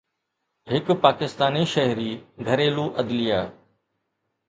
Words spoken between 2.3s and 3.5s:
گهريلو عدليه